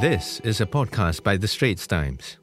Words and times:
This 0.00 0.40
is 0.40 0.62
a 0.62 0.66
podcast 0.66 1.22
by 1.22 1.36
The 1.36 1.46
Straits 1.46 1.86
Times. 1.86 2.38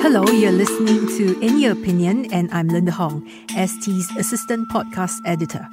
Hello, 0.00 0.24
you're 0.30 0.52
listening 0.52 1.08
to 1.18 1.40
In 1.40 1.58
Your 1.58 1.72
Opinion, 1.72 2.32
and 2.32 2.48
I'm 2.52 2.68
Lynda 2.68 2.90
Hong, 2.90 3.28
ST's 3.48 4.08
assistant 4.16 4.70
podcast 4.70 5.16
editor. 5.26 5.66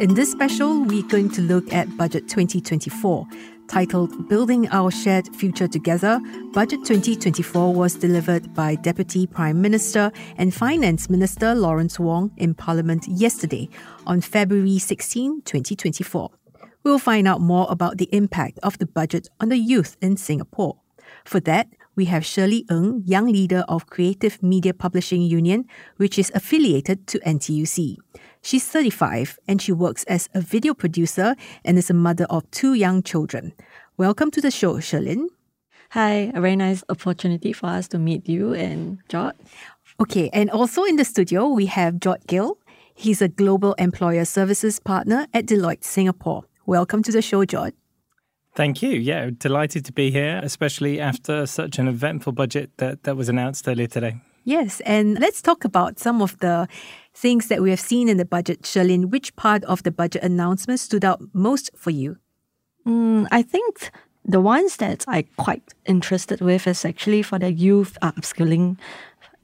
In 0.00 0.14
this 0.14 0.32
special, 0.32 0.84
we're 0.84 1.02
going 1.02 1.28
to 1.32 1.42
look 1.42 1.70
at 1.74 1.94
Budget 1.98 2.30
2024. 2.30 3.26
Titled 3.70 4.28
Building 4.28 4.68
Our 4.72 4.90
Shared 4.90 5.32
Future 5.36 5.68
Together, 5.68 6.20
Budget 6.52 6.80
2024 6.84 7.72
was 7.72 7.94
delivered 7.94 8.52
by 8.52 8.74
Deputy 8.74 9.28
Prime 9.28 9.62
Minister 9.62 10.10
and 10.36 10.52
Finance 10.52 11.08
Minister 11.08 11.54
Lawrence 11.54 11.96
Wong 11.96 12.32
in 12.36 12.52
Parliament 12.52 13.06
yesterday, 13.06 13.68
on 14.08 14.22
February 14.22 14.80
16, 14.80 15.42
2024. 15.42 16.30
We'll 16.82 16.98
find 16.98 17.28
out 17.28 17.42
more 17.42 17.68
about 17.70 17.98
the 17.98 18.08
impact 18.12 18.58
of 18.64 18.76
the 18.78 18.86
budget 18.86 19.28
on 19.38 19.50
the 19.50 19.58
youth 19.58 19.96
in 20.02 20.16
Singapore. 20.16 20.76
For 21.24 21.38
that, 21.38 21.68
we 21.94 22.06
have 22.06 22.24
Cherlyn 22.24 22.68
Ng, 22.70 23.04
young 23.06 23.26
leader 23.26 23.64
of 23.68 23.86
Creative 23.86 24.42
Media 24.42 24.74
Publishing 24.74 25.22
Union, 25.22 25.66
which 25.96 26.18
is 26.18 26.32
affiliated 26.34 27.06
to 27.06 27.20
NTUC. 27.20 27.98
She's 28.42 28.66
35 28.66 29.38
and 29.46 29.60
she 29.60 29.70
works 29.70 30.04
as 30.04 30.28
a 30.34 30.40
video 30.40 30.72
producer 30.72 31.36
and 31.64 31.76
is 31.76 31.90
a 31.90 31.94
mother 31.94 32.24
of 32.30 32.50
two 32.50 32.72
young 32.72 33.02
children. 33.02 33.52
Welcome 33.98 34.30
to 34.30 34.40
the 34.40 34.50
show, 34.50 34.76
Cherlyn. 34.76 35.26
Hi, 35.90 36.32
a 36.34 36.40
very 36.40 36.56
nice 36.56 36.82
opportunity 36.88 37.52
for 37.52 37.66
us 37.66 37.86
to 37.88 37.98
meet 37.98 38.28
you 38.28 38.54
and 38.54 38.98
Jod. 39.08 39.32
Okay, 40.00 40.30
and 40.32 40.48
also 40.50 40.84
in 40.84 40.96
the 40.96 41.04
studio, 41.04 41.48
we 41.48 41.66
have 41.66 41.94
Jod 41.94 42.26
Gill. 42.26 42.58
He's 42.94 43.20
a 43.20 43.28
global 43.28 43.74
employer 43.74 44.24
services 44.24 44.80
partner 44.80 45.26
at 45.34 45.44
Deloitte 45.44 45.84
Singapore. 45.84 46.44
Welcome 46.64 47.02
to 47.02 47.12
the 47.12 47.20
show, 47.20 47.44
Jod. 47.44 47.72
Thank 48.54 48.82
you. 48.82 48.90
Yeah, 48.90 49.30
delighted 49.36 49.84
to 49.84 49.92
be 49.92 50.10
here, 50.10 50.40
especially 50.42 50.98
after 50.98 51.44
such 51.46 51.78
an 51.78 51.88
eventful 51.88 52.32
budget 52.32 52.70
that, 52.78 53.02
that 53.02 53.16
was 53.16 53.28
announced 53.28 53.68
earlier 53.68 53.86
today. 53.86 54.20
Yes, 54.44 54.80
and 54.80 55.18
let's 55.20 55.42
talk 55.42 55.64
about 55.64 55.98
some 55.98 56.22
of 56.22 56.38
the 56.38 56.66
things 57.14 57.48
that 57.48 57.62
we 57.62 57.70
have 57.70 57.80
seen 57.80 58.08
in 58.08 58.16
the 58.16 58.24
budget. 58.24 58.62
Cherlyn, 58.62 59.10
which 59.10 59.34
part 59.36 59.64
of 59.64 59.82
the 59.82 59.90
budget 59.90 60.22
announcement 60.22 60.80
stood 60.80 61.04
out 61.04 61.20
most 61.32 61.70
for 61.76 61.90
you? 61.90 62.16
Mm, 62.86 63.26
I 63.30 63.42
think 63.42 63.90
the 64.24 64.40
ones 64.40 64.76
that 64.76 65.04
I 65.06 65.22
quite 65.36 65.74
interested 65.86 66.40
with 66.40 66.66
is 66.66 66.84
actually 66.84 67.22
for 67.22 67.38
the 67.38 67.52
youth 67.52 67.98
upskilling 68.02 68.78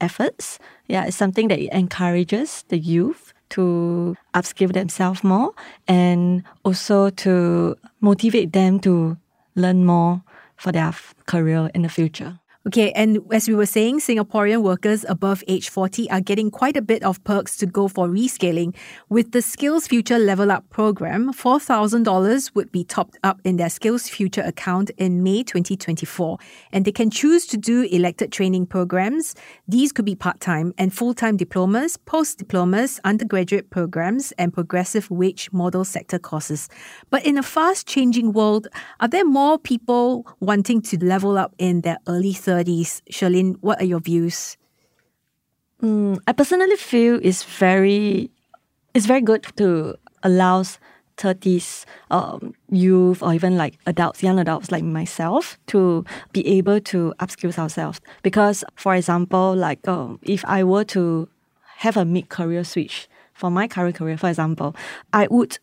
efforts. 0.01 0.59
Yeah, 0.87 1.05
it's 1.05 1.17
something 1.17 1.47
that 1.49 1.59
encourages 1.75 2.63
the 2.69 2.77
youth 2.77 3.33
to 3.49 4.15
upskill 4.33 4.73
themselves 4.73 5.23
more 5.23 5.51
and 5.87 6.43
also 6.65 7.09
to 7.11 7.77
motivate 8.01 8.51
them 8.53 8.79
to 8.81 9.17
learn 9.55 9.85
more 9.85 10.21
for 10.57 10.71
their 10.71 10.93
career 11.27 11.69
in 11.73 11.83
the 11.83 11.89
future. 11.89 12.39
Okay, 12.67 12.91
and 12.91 13.21
as 13.31 13.47
we 13.47 13.55
were 13.55 13.65
saying, 13.65 14.01
Singaporean 14.01 14.61
workers 14.61 15.05
above 15.07 15.41
age 15.47 15.69
40 15.69 16.11
are 16.11 16.19
getting 16.19 16.51
quite 16.51 16.75
a 16.75 16.81
bit 16.81 17.01
of 17.01 17.23
perks 17.23 17.55
to 17.59 17.65
go 17.65 17.87
for 17.87 18.09
reskilling. 18.09 18.75
With 19.07 19.31
the 19.31 19.39
SkillsFuture 19.39 20.19
Level 20.19 20.51
Up 20.51 20.69
program, 20.69 21.31
$4,000 21.31 22.53
would 22.55 22.69
be 22.73 22.83
topped 22.83 23.17
up 23.23 23.39
in 23.45 23.55
their 23.55 23.69
SkillsFuture 23.69 24.45
account 24.45 24.89
in 24.97 25.23
May 25.23 25.43
2024. 25.43 26.39
And 26.73 26.83
they 26.83 26.91
can 26.91 27.09
choose 27.09 27.47
to 27.47 27.57
do 27.57 27.83
elected 27.83 28.33
training 28.33 28.65
programs. 28.65 29.33
These 29.69 29.93
could 29.93 30.03
be 30.03 30.15
part 30.15 30.41
time 30.41 30.73
and 30.77 30.93
full 30.93 31.13
time 31.13 31.37
diplomas, 31.37 31.95
post 31.95 32.37
diplomas, 32.37 32.99
undergraduate 33.05 33.69
programs, 33.69 34.33
and 34.33 34.53
progressive 34.53 35.09
wage 35.09 35.49
model 35.53 35.85
sector 35.85 36.19
courses. 36.19 36.67
But 37.11 37.25
in 37.25 37.37
a 37.37 37.43
fast 37.43 37.87
changing 37.87 38.33
world, 38.33 38.67
are 38.99 39.07
there 39.07 39.23
more 39.23 39.57
people 39.57 40.27
wanting 40.41 40.81
to 40.81 41.01
level 41.01 41.37
up 41.37 41.55
in 41.57 41.79
their 41.79 41.99
early 42.09 42.33
30s? 42.33 42.56
30s. 42.57 43.01
Cherlyn, 43.11 43.55
what 43.61 43.79
are 43.81 43.85
your 43.85 43.99
views? 43.99 44.57
Mm, 45.81 46.19
I 46.25 46.33
personally 46.33 46.75
feel 46.75 47.19
it's 47.21 47.43
very, 47.43 48.31
it's 48.93 49.05
very 49.05 49.21
good 49.21 49.45
to 49.57 49.95
allow 50.23 50.63
30s 51.17 51.85
um, 52.09 52.53
youth 52.69 53.21
or 53.21 53.33
even 53.33 53.57
like 53.57 53.77
adults, 53.85 54.23
young 54.23 54.39
adults 54.39 54.71
like 54.71 54.83
myself, 54.83 55.57
to 55.67 56.03
be 56.31 56.47
able 56.47 56.79
to 56.81 57.13
upskill 57.19 57.57
ourselves. 57.57 58.01
Because, 58.23 58.63
for 58.75 58.95
example, 58.95 59.55
like 59.55 59.87
um, 59.87 60.19
if 60.23 60.43
I 60.45 60.63
were 60.63 60.83
to 60.85 61.29
have 61.77 61.97
a 61.97 62.05
mid 62.05 62.29
career 62.29 62.63
switch 62.63 63.07
for 63.33 63.51
my 63.51 63.67
current 63.67 63.95
career, 63.95 64.17
for 64.17 64.29
example, 64.29 64.75
I 65.13 65.27
would 65.29 65.59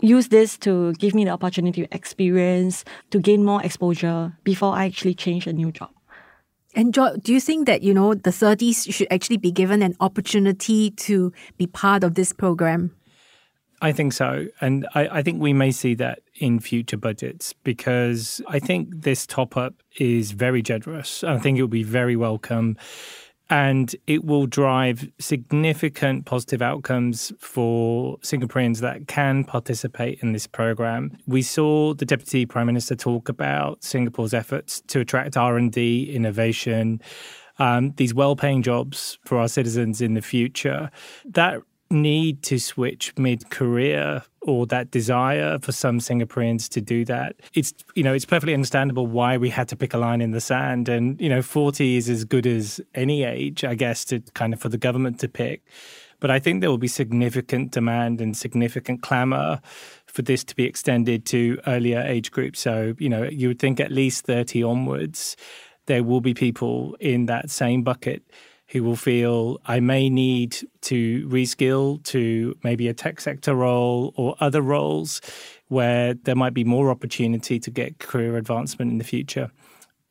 use 0.00 0.28
this 0.28 0.58
to 0.58 0.92
give 0.94 1.14
me 1.14 1.24
the 1.24 1.30
opportunity 1.30 1.86
to 1.86 1.94
experience, 1.94 2.84
to 3.10 3.18
gain 3.18 3.44
more 3.44 3.62
exposure 3.64 4.36
before 4.44 4.74
I 4.74 4.84
actually 4.84 5.14
change 5.14 5.46
a 5.46 5.52
new 5.52 5.72
job. 5.72 5.95
And 6.76 6.92
do 6.92 7.32
you 7.32 7.40
think 7.40 7.66
that, 7.66 7.82
you 7.82 7.94
know, 7.94 8.14
the 8.14 8.30
30s 8.30 8.92
should 8.92 9.08
actually 9.10 9.38
be 9.38 9.50
given 9.50 9.80
an 9.82 9.96
opportunity 9.98 10.90
to 10.90 11.32
be 11.56 11.66
part 11.66 12.04
of 12.04 12.14
this 12.14 12.34
program? 12.34 12.94
I 13.80 13.92
think 13.92 14.12
so. 14.12 14.46
And 14.60 14.86
I, 14.94 15.08
I, 15.18 15.22
think 15.22 15.40
we 15.40 15.52
may 15.52 15.70
see 15.70 15.94
that 15.94 16.20
in 16.34 16.60
future 16.60 16.96
budgets 16.96 17.52
because 17.64 18.40
I 18.48 18.58
think 18.58 18.88
this 18.90 19.26
top 19.26 19.56
up 19.56 19.74
is 19.98 20.32
very 20.32 20.62
generous. 20.62 21.22
I 21.24 21.38
think 21.38 21.58
it 21.58 21.62
will 21.62 21.68
be 21.68 21.82
very 21.82 22.16
welcome 22.16 22.78
and 23.48 23.94
it 24.06 24.24
will 24.24 24.46
drive 24.46 25.08
significant 25.18 26.24
positive 26.24 26.60
outcomes 26.60 27.32
for 27.38 28.18
Singaporeans 28.18 28.80
that 28.80 29.06
can 29.06 29.44
participate 29.44 30.18
in 30.20 30.32
this 30.32 30.46
program. 30.46 31.16
We 31.26 31.42
saw 31.42 31.94
the 31.94 32.04
deputy 32.04 32.44
prime 32.44 32.66
minister 32.66 32.96
talk 32.96 33.28
about 33.28 33.84
Singapore's 33.84 34.34
efforts 34.34 34.80
to 34.88 35.00
attract 35.00 35.36
R&D, 35.36 36.10
innovation, 36.12 37.00
um, 37.58 37.92
these 37.96 38.12
well-paying 38.12 38.62
jobs 38.62 39.18
for 39.24 39.38
our 39.38 39.48
citizens 39.48 40.00
in 40.00 40.14
the 40.14 40.22
future. 40.22 40.90
That 41.24 41.62
need 41.90 42.42
to 42.42 42.58
switch 42.58 43.12
mid-career 43.16 44.22
or 44.42 44.66
that 44.66 44.90
desire 44.90 45.58
for 45.58 45.72
some 45.72 45.98
Singaporeans 45.98 46.68
to 46.70 46.80
do 46.80 47.04
that. 47.04 47.36
It's 47.54 47.74
you 47.94 48.02
know 48.02 48.14
it's 48.14 48.24
perfectly 48.24 48.54
understandable 48.54 49.06
why 49.06 49.36
we 49.36 49.50
had 49.50 49.68
to 49.68 49.76
pick 49.76 49.92
a 49.92 49.98
line 49.98 50.20
in 50.20 50.30
the 50.30 50.40
sand, 50.40 50.88
and 50.88 51.20
you 51.20 51.28
know 51.28 51.42
forty 51.42 51.96
is 51.96 52.08
as 52.08 52.24
good 52.24 52.46
as 52.46 52.80
any 52.94 53.24
age, 53.24 53.64
I 53.64 53.74
guess, 53.74 54.04
to 54.06 54.20
kind 54.34 54.52
of 54.52 54.60
for 54.60 54.68
the 54.68 54.78
government 54.78 55.20
to 55.20 55.28
pick. 55.28 55.62
But 56.18 56.30
I 56.30 56.38
think 56.38 56.60
there 56.60 56.70
will 56.70 56.78
be 56.78 56.88
significant 56.88 57.72
demand 57.72 58.20
and 58.20 58.36
significant 58.36 59.02
clamour 59.02 59.60
for 60.06 60.22
this 60.22 60.44
to 60.44 60.56
be 60.56 60.64
extended 60.64 61.26
to 61.26 61.58
earlier 61.66 62.00
age 62.00 62.30
groups. 62.30 62.60
So 62.60 62.94
you 62.98 63.08
know 63.08 63.24
you 63.24 63.48
would 63.48 63.58
think 63.58 63.80
at 63.80 63.90
least 63.90 64.24
thirty 64.24 64.62
onwards, 64.62 65.36
there 65.86 66.04
will 66.04 66.20
be 66.20 66.34
people 66.34 66.96
in 67.00 67.26
that 67.26 67.50
same 67.50 67.82
bucket 67.82 68.22
who 68.68 68.82
will 68.82 68.96
feel 68.96 69.58
I 69.66 69.80
may 69.80 70.08
need 70.08 70.56
to 70.82 71.28
reskill 71.28 72.02
to 72.04 72.56
maybe 72.64 72.88
a 72.88 72.94
tech 72.94 73.20
sector 73.20 73.54
role 73.54 74.12
or 74.16 74.36
other 74.40 74.60
roles 74.60 75.20
where 75.68 76.14
there 76.14 76.34
might 76.34 76.54
be 76.54 76.64
more 76.64 76.90
opportunity 76.90 77.58
to 77.60 77.70
get 77.70 77.98
career 77.98 78.36
advancement 78.36 78.90
in 78.90 78.98
the 78.98 79.04
future. 79.04 79.50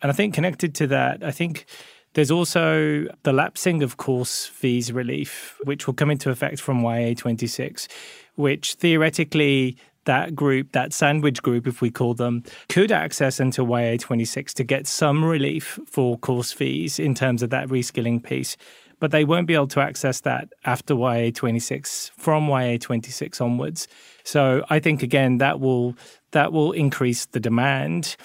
And 0.01 0.11
I 0.11 0.15
think 0.15 0.33
connected 0.33 0.75
to 0.75 0.87
that, 0.87 1.23
I 1.23 1.31
think 1.31 1.65
there's 2.13 2.31
also 2.31 3.07
the 3.23 3.33
lapsing 3.33 3.83
of 3.83 3.97
course 3.97 4.45
fees 4.45 4.91
relief, 4.91 5.57
which 5.63 5.85
will 5.85 5.93
come 5.93 6.09
into 6.09 6.29
effect 6.29 6.61
from 6.61 6.81
YA26, 6.81 7.87
which 8.35 8.75
theoretically 8.75 9.77
that 10.05 10.35
group, 10.35 10.71
that 10.71 10.93
sandwich 10.93 11.41
group, 11.41 11.67
if 11.67 11.81
we 11.81 11.91
call 11.91 12.13
them, 12.13 12.43
could 12.69 12.91
access 12.91 13.39
until 13.39 13.67
YA26 13.67 14.53
to 14.53 14.63
get 14.63 14.87
some 14.87 15.23
relief 15.23 15.79
for 15.85 16.17
course 16.17 16.51
fees 16.51 16.99
in 16.99 17.13
terms 17.13 17.43
of 17.43 17.49
that 17.49 17.67
reskilling 17.67 18.23
piece. 18.23 18.57
But 18.99 19.11
they 19.11 19.25
won't 19.25 19.45
be 19.45 19.53
able 19.53 19.67
to 19.67 19.81
access 19.81 20.21
that 20.21 20.53
after 20.63 20.93
YA26 20.93 22.11
from 22.17 22.47
YA26 22.47 23.41
onwards. 23.41 23.87
So 24.23 24.63
I 24.69 24.79
think 24.79 25.03
again 25.03 25.37
that 25.39 25.59
will 25.59 25.95
that 26.31 26.53
will 26.53 26.71
increase 26.71 27.25
the 27.25 27.39
demand 27.39 28.15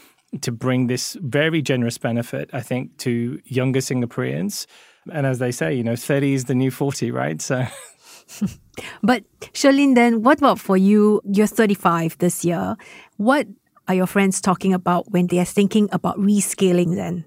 to 0.40 0.52
bring 0.52 0.87
this 0.87 1.16
very 1.20 1.60
generous 1.60 1.99
benefit, 1.99 2.50
I 2.52 2.60
think, 2.60 2.96
to 2.99 3.40
younger 3.44 3.81
Singaporeans. 3.81 4.66
And 5.12 5.26
as 5.26 5.38
they 5.38 5.50
say, 5.50 5.75
you 5.75 5.82
know, 5.82 5.96
30 5.96 6.34
is 6.34 6.44
the 6.44 6.55
new 6.55 6.70
40, 6.70 7.10
right? 7.10 7.40
So 7.43 7.64
but 9.03 9.25
Cherlyn, 9.53 9.94
then 9.94 10.23
what 10.23 10.38
about 10.38 10.59
for 10.59 10.77
you? 10.77 11.21
You're 11.25 11.47
35 11.47 12.19
this 12.19 12.44
year. 12.44 12.77
What 13.17 13.47
are 13.88 13.94
your 13.94 14.06
friends 14.06 14.41
talking 14.41 14.73
about 14.73 15.11
when 15.11 15.27
they 15.27 15.38
are 15.38 15.44
thinking 15.44 15.88
about 15.93 16.19
reskilling 16.19 16.94
then? 16.94 17.25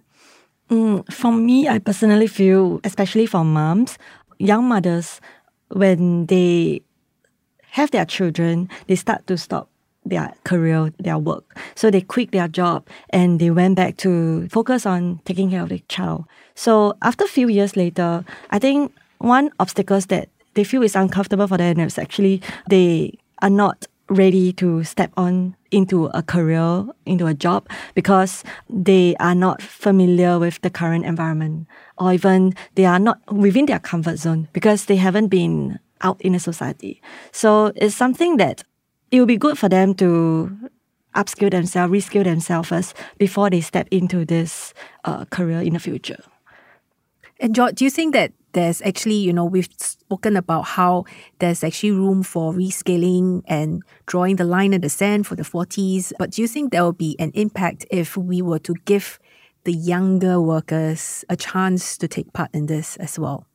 Mm, 0.69 1.11
for 1.11 1.31
me, 1.31 1.67
I 1.67 1.79
personally 1.79 2.27
feel, 2.27 2.79
especially 2.83 3.25
for 3.25 3.43
moms, 3.43 3.97
young 4.39 4.67
mothers, 4.67 5.19
when 5.69 6.27
they 6.27 6.81
have 7.71 7.91
their 7.91 8.05
children, 8.05 8.69
they 8.87 8.95
start 8.95 9.25
to 9.27 9.37
stop 9.37 9.69
their 10.05 10.33
career, 10.43 10.91
their 10.99 11.17
work. 11.17 11.57
So 11.75 11.89
they 11.89 12.01
quit 12.01 12.31
their 12.31 12.47
job 12.47 12.87
and 13.09 13.39
they 13.39 13.51
went 13.51 13.75
back 13.75 13.97
to 13.97 14.47
focus 14.49 14.85
on 14.85 15.19
taking 15.25 15.49
care 15.49 15.63
of 15.63 15.69
the 15.69 15.79
child. 15.87 16.25
So 16.55 16.95
after 17.01 17.25
a 17.25 17.27
few 17.27 17.47
years 17.47 17.75
later, 17.75 18.25
I 18.51 18.59
think 18.59 18.93
one 19.19 19.49
obstacles 19.59 20.07
that 20.07 20.29
they 20.53 20.63
feel 20.63 20.83
it's 20.83 20.95
uncomfortable 20.95 21.47
for 21.47 21.57
them 21.57 21.79
is 21.79 21.97
actually 21.97 22.41
they 22.69 23.17
are 23.41 23.49
not 23.49 23.87
ready 24.09 24.53
to 24.53 24.83
step 24.83 25.11
on 25.17 25.55
into 25.71 26.05
a 26.07 26.21
career, 26.21 26.85
into 27.05 27.25
a 27.25 27.33
job, 27.33 27.67
because 27.95 28.43
they 28.69 29.15
are 29.19 29.33
not 29.33 29.61
familiar 29.61 30.37
with 30.37 30.61
the 30.61 30.69
current 30.69 31.05
environment, 31.05 31.67
or 31.97 32.13
even 32.13 32.53
they 32.75 32.85
are 32.85 32.99
not 32.99 33.19
within 33.31 33.65
their 33.65 33.79
comfort 33.79 34.17
zone 34.17 34.47
because 34.53 34.85
they 34.85 34.97
haven't 34.97 35.27
been 35.27 35.79
out 36.01 36.21
in 36.21 36.35
a 36.35 36.39
society. 36.39 37.01
So 37.31 37.71
it's 37.75 37.95
something 37.95 38.37
that 38.37 38.63
it 39.09 39.19
will 39.19 39.25
be 39.25 39.37
good 39.37 39.57
for 39.57 39.69
them 39.69 39.93
to 39.95 40.51
upskill 41.15 41.51
themselves, 41.51 41.93
reskill 41.93 42.23
themselves 42.23 42.69
first 42.69 42.95
before 43.17 43.49
they 43.49 43.61
step 43.61 43.87
into 43.91 44.25
this 44.25 44.73
uh, 45.05 45.25
career 45.25 45.61
in 45.61 45.73
the 45.73 45.79
future. 45.79 46.23
And 47.43 47.53
Jod, 47.53 47.75
do 47.75 47.83
you 47.83 47.91
think 47.91 48.13
that 48.13 48.31
there's 48.53 48.81
actually, 48.83 49.15
you 49.17 49.33
know, 49.33 49.43
we've 49.43 49.67
spoken 49.77 50.37
about 50.37 50.61
how 50.61 51.03
there's 51.39 51.61
actually 51.61 51.91
room 51.91 52.23
for 52.23 52.53
reskilling 52.53 53.41
and 53.47 53.83
drawing 54.05 54.37
the 54.37 54.45
line 54.45 54.71
in 54.71 54.79
the 54.79 54.87
sand 54.87 55.27
for 55.27 55.35
the 55.35 55.43
40s. 55.43 56.13
But 56.17 56.31
do 56.31 56.41
you 56.41 56.47
think 56.47 56.71
there 56.71 56.83
will 56.83 56.93
be 56.93 57.17
an 57.19 57.31
impact 57.33 57.85
if 57.91 58.15
we 58.15 58.41
were 58.41 58.59
to 58.59 58.73
give 58.85 59.19
the 59.65 59.73
younger 59.73 60.39
workers 60.39 61.25
a 61.27 61.35
chance 61.35 61.97
to 61.97 62.07
take 62.07 62.31
part 62.31 62.49
in 62.53 62.67
this 62.67 62.95
as 62.95 63.19
well? 63.19 63.45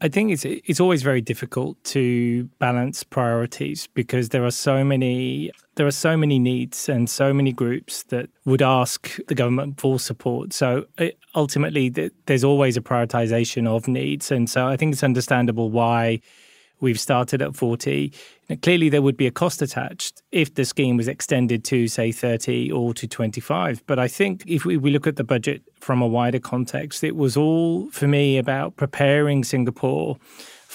I 0.00 0.08
think 0.08 0.30
it's 0.30 0.44
it's 0.44 0.80
always 0.80 1.02
very 1.02 1.20
difficult 1.20 1.82
to 1.84 2.44
balance 2.58 3.02
priorities 3.02 3.88
because 3.94 4.28
there 4.28 4.44
are 4.44 4.52
so 4.52 4.84
many 4.84 5.50
there 5.74 5.86
are 5.86 5.92
so 5.92 6.16
many 6.16 6.38
needs 6.38 6.88
and 6.88 7.10
so 7.10 7.32
many 7.32 7.52
groups 7.52 8.04
that 8.04 8.30
would 8.44 8.62
ask 8.62 9.18
the 9.26 9.34
government 9.34 9.80
for 9.80 9.98
support. 9.98 10.52
So 10.52 10.86
uh, 10.98 11.06
ultimately, 11.34 11.88
there's 12.26 12.44
always 12.44 12.76
a 12.76 12.80
prioritization 12.80 13.66
of 13.66 13.88
needs, 13.88 14.30
and 14.30 14.48
so 14.48 14.66
I 14.66 14.76
think 14.76 14.92
it's 14.92 15.04
understandable 15.04 15.70
why 15.70 16.20
we've 16.80 17.00
started 17.00 17.42
at 17.42 17.54
40. 17.54 18.12
Now, 18.48 18.56
clearly, 18.62 18.88
there 18.88 19.02
would 19.02 19.16
be 19.16 19.26
a 19.26 19.30
cost 19.30 19.62
attached 19.62 20.22
if 20.32 20.54
the 20.54 20.64
scheme 20.64 20.96
was 20.96 21.08
extended 21.08 21.64
to, 21.64 21.88
say, 21.88 22.12
30 22.12 22.72
or 22.72 22.94
to 22.94 23.06
25. 23.06 23.86
But 23.86 23.98
I 23.98 24.08
think 24.08 24.44
if 24.46 24.64
we, 24.64 24.76
we 24.76 24.90
look 24.90 25.06
at 25.06 25.16
the 25.16 25.24
budget 25.24 25.62
from 25.80 26.00
a 26.00 26.06
wider 26.06 26.38
context, 26.40 27.04
it 27.04 27.16
was 27.16 27.36
all, 27.36 27.90
for 27.90 28.08
me, 28.08 28.38
about 28.38 28.76
preparing 28.76 29.44
Singapore 29.44 30.16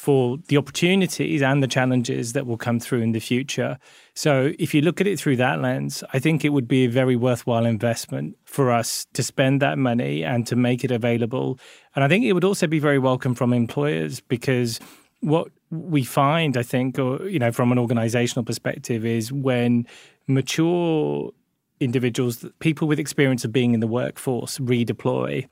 for 0.03 0.37
the 0.49 0.57
opportunities 0.57 1.41
and 1.41 1.63
the 1.63 1.67
challenges 1.67 2.33
that 2.33 2.45
will 2.45 2.57
come 2.57 2.77
through 2.77 2.99
in 2.99 3.13
the 3.13 3.21
future. 3.21 3.79
So, 4.15 4.51
if 4.59 4.73
you 4.73 4.81
look 4.81 4.99
at 4.99 5.07
it 5.07 5.17
through 5.17 5.37
that 5.37 5.61
lens, 5.61 6.03
I 6.11 6.19
think 6.19 6.43
it 6.43 6.49
would 6.49 6.67
be 6.67 6.83
a 6.83 6.89
very 6.89 7.15
worthwhile 7.15 7.65
investment 7.65 8.35
for 8.43 8.69
us 8.69 9.07
to 9.13 9.23
spend 9.23 9.61
that 9.61 9.77
money 9.77 10.21
and 10.25 10.45
to 10.47 10.57
make 10.57 10.83
it 10.83 10.91
available. 10.91 11.57
And 11.95 12.03
I 12.03 12.09
think 12.09 12.25
it 12.25 12.33
would 12.33 12.43
also 12.43 12.67
be 12.67 12.79
very 12.79 12.99
welcome 12.99 13.33
from 13.33 13.53
employers 13.53 14.19
because 14.19 14.81
what 15.23 15.47
we 15.71 16.03
find, 16.03 16.57
I 16.57 16.63
think, 16.63 16.99
or 16.99 17.27
you 17.27 17.39
know, 17.39 17.51
from 17.51 17.71
an 17.71 17.79
organizational 17.79 18.43
perspective, 18.43 19.05
is 19.05 19.31
when 19.31 19.87
mature 20.27 21.31
individuals, 21.79 22.45
people 22.59 22.87
with 22.87 22.99
experience 22.99 23.43
of 23.43 23.51
being 23.51 23.73
in 23.73 23.79
the 23.79 23.87
workforce, 23.87 24.59
redeploy 24.59 25.47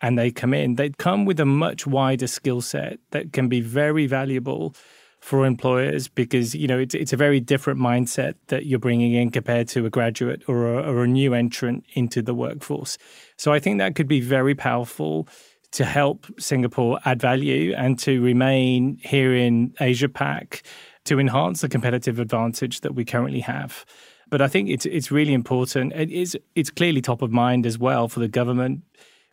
and 0.00 0.18
they 0.18 0.30
come 0.30 0.54
in, 0.54 0.76
they 0.76 0.90
come 0.90 1.24
with 1.24 1.40
a 1.40 1.44
much 1.44 1.86
wider 1.86 2.26
skill 2.26 2.60
set 2.60 2.98
that 3.10 3.32
can 3.32 3.48
be 3.48 3.60
very 3.60 4.06
valuable 4.06 4.74
for 5.20 5.44
employers 5.44 6.06
because 6.06 6.54
you 6.54 6.68
know 6.68 6.78
it's 6.78 6.94
it's 6.94 7.12
a 7.12 7.16
very 7.16 7.40
different 7.40 7.80
mindset 7.80 8.34
that 8.46 8.66
you're 8.66 8.78
bringing 8.78 9.14
in 9.14 9.30
compared 9.30 9.66
to 9.66 9.84
a 9.84 9.90
graduate 9.90 10.42
or 10.46 10.72
a, 10.72 10.82
or 10.88 11.02
a 11.02 11.08
new 11.08 11.34
entrant 11.34 11.84
into 11.94 12.22
the 12.22 12.34
workforce. 12.34 12.96
So 13.36 13.52
I 13.52 13.58
think 13.58 13.78
that 13.78 13.96
could 13.96 14.06
be 14.06 14.20
very 14.20 14.54
powerful 14.54 15.26
to 15.72 15.84
help 15.84 16.26
Singapore 16.38 16.98
add 17.04 17.20
value 17.20 17.74
and 17.76 17.98
to 18.00 18.22
remain 18.22 18.98
here 19.02 19.34
in 19.34 19.74
Asia 19.80 20.08
Pac 20.08 20.62
to 21.04 21.18
enhance 21.18 21.60
the 21.60 21.68
competitive 21.68 22.18
advantage 22.18 22.80
that 22.80 22.94
we 22.94 23.04
currently 23.04 23.40
have. 23.40 23.84
But 24.30 24.42
I 24.42 24.48
think 24.48 24.68
it's 24.68 24.86
it's 24.86 25.10
really 25.10 25.32
important. 25.32 25.92
It 25.94 26.10
is 26.10 26.36
it's 26.54 26.70
clearly 26.70 27.00
top 27.00 27.22
of 27.22 27.30
mind 27.30 27.64
as 27.66 27.78
well 27.78 28.08
for 28.08 28.20
the 28.20 28.28
government, 28.28 28.82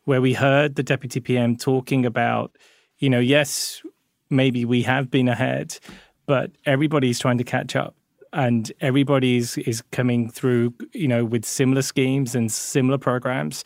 where 0.06 0.22
we 0.22 0.34
heard 0.34 0.76
the 0.76 0.84
deputy 0.84 1.20
PM 1.20 1.58
talking 1.58 2.06
about, 2.06 2.56
you 3.00 3.10
know, 3.10 3.20
yes, 3.20 3.82
maybe 4.30 4.64
we 4.66 4.84
have 4.84 5.12
been 5.12 5.28
ahead, 5.28 5.78
but 6.26 6.52
everybody's 6.66 7.20
trying 7.20 7.38
to 7.38 7.44
catch 7.44 7.76
up 7.76 7.96
and 8.34 8.72
everybody 8.82 9.38
is, 9.38 9.58
is 9.60 9.82
coming 9.92 10.30
through, 10.30 10.74
you 10.94 11.08
know, 11.08 11.24
with 11.24 11.46
similar 11.46 11.82
schemes 11.82 12.36
and 12.36 12.52
similar 12.52 12.98
programs 12.98 13.64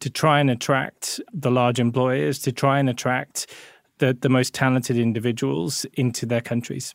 to 0.00 0.10
try 0.10 0.40
and 0.40 0.50
attract 0.50 1.20
the 1.32 1.50
large 1.50 1.78
employers, 1.78 2.38
to 2.40 2.52
try 2.52 2.78
and 2.78 2.88
attract 2.88 3.46
the, 3.98 4.16
the 4.18 4.28
most 4.28 4.54
talented 4.54 4.96
individuals 4.96 5.86
into 5.94 6.26
their 6.26 6.40
countries. 6.40 6.94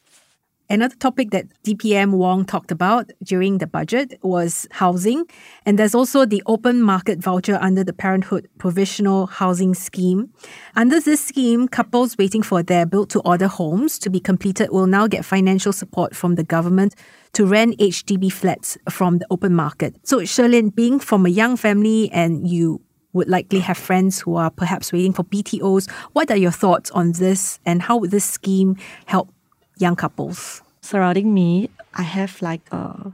Another 0.67 0.95
topic 0.95 1.29
that 1.29 1.45
DPM 1.63 2.13
Wong 2.13 2.43
talked 2.43 2.71
about 2.71 3.11
during 3.23 3.59
the 3.59 3.67
budget 3.67 4.17
was 4.23 4.67
housing. 4.71 5.25
And 5.63 5.77
there's 5.77 5.93
also 5.93 6.25
the 6.25 6.41
open 6.47 6.81
market 6.81 7.19
voucher 7.19 7.59
under 7.61 7.83
the 7.83 7.93
Parenthood 7.93 8.49
Provisional 8.57 9.27
Housing 9.27 9.75
Scheme. 9.75 10.33
Under 10.75 10.99
this 10.99 11.23
scheme, 11.23 11.67
couples 11.67 12.17
waiting 12.17 12.41
for 12.41 12.63
their 12.63 12.87
built 12.87 13.11
to 13.11 13.19
order 13.19 13.47
homes 13.47 13.99
to 13.99 14.09
be 14.09 14.19
completed 14.19 14.71
will 14.71 14.87
now 14.87 15.05
get 15.05 15.23
financial 15.23 15.71
support 15.71 16.15
from 16.15 16.33
the 16.33 16.43
government 16.43 16.95
to 17.33 17.45
rent 17.45 17.77
HDB 17.77 18.31
flats 18.31 18.75
from 18.89 19.19
the 19.19 19.27
open 19.29 19.53
market. 19.53 19.95
So, 20.03 20.21
Cherlyn, 20.21 20.73
being 20.73 20.99
from 20.99 21.27
a 21.27 21.29
young 21.29 21.57
family 21.57 22.09
and 22.11 22.47
you 22.47 22.81
would 23.15 23.29
likely 23.29 23.59
have 23.59 23.77
friends 23.77 24.19
who 24.19 24.35
are 24.35 24.51
perhaps 24.51 24.91
waiting 24.91 25.13
for 25.13 25.23
BTOs. 25.23 25.89
What 26.11 26.29
are 26.29 26.37
your 26.37 26.51
thoughts 26.51 26.91
on 26.91 27.13
this 27.13 27.59
and 27.65 27.81
how 27.81 27.95
would 27.97 28.11
this 28.11 28.25
scheme 28.25 28.75
help 29.05 29.29
young 29.77 29.95
couples? 29.95 30.61
Surrounding 30.81 31.33
me, 31.33 31.69
I 31.95 32.03
have 32.03 32.41
like 32.41 32.61
uh, 32.71 33.11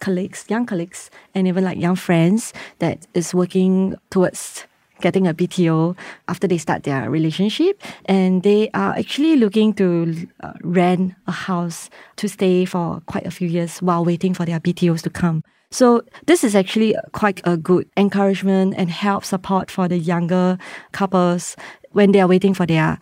colleagues, 0.00 0.46
young 0.48 0.64
colleagues, 0.64 1.10
and 1.34 1.46
even 1.46 1.64
like 1.64 1.78
young 1.78 1.96
friends 1.96 2.54
that 2.78 3.06
is 3.12 3.34
working 3.34 3.94
towards 4.10 4.64
getting 5.02 5.26
a 5.26 5.34
BTO 5.34 5.96
after 6.28 6.48
they 6.48 6.58
start 6.58 6.84
their 6.84 7.10
relationship. 7.10 7.82
And 8.06 8.42
they 8.42 8.70
are 8.72 8.94
actually 8.96 9.36
looking 9.36 9.74
to 9.74 10.14
uh, 10.40 10.52
rent 10.62 11.14
a 11.26 11.32
house 11.32 11.90
to 12.16 12.28
stay 12.28 12.64
for 12.64 13.02
quite 13.06 13.26
a 13.26 13.30
few 13.30 13.48
years 13.48 13.82
while 13.82 14.04
waiting 14.04 14.32
for 14.32 14.46
their 14.46 14.60
BTOs 14.60 15.02
to 15.02 15.10
come. 15.10 15.42
So 15.70 16.02
this 16.26 16.44
is 16.44 16.54
actually 16.54 16.94
quite 17.12 17.40
a 17.44 17.56
good 17.56 17.88
encouragement 17.96 18.74
and 18.76 18.90
help 18.90 19.24
support 19.24 19.70
for 19.70 19.88
the 19.88 19.98
younger 19.98 20.58
couples 20.92 21.56
when 21.92 22.12
they 22.12 22.20
are 22.20 22.28
waiting 22.28 22.54
for 22.54 22.66
their 22.66 22.98